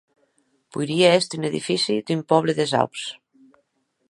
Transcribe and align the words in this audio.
Poirie 0.77 1.11
èster 1.19 1.39
un 1.41 1.47
edifici 1.51 1.99
d'un 2.09 2.27
pòble 2.35 2.57
des 2.63 2.77
Aups. 2.81 3.05